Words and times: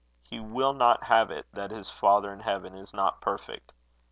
He 0.23 0.39
will 0.39 0.73
not 0.73 1.03
have 1.03 1.29
it 1.29 1.45
that 1.53 1.69
his 1.69 1.91
Father 1.91 2.33
in 2.33 2.39
heaven 2.39 2.73
is 2.73 2.91
not 2.91 3.21
perfect. 3.21 3.71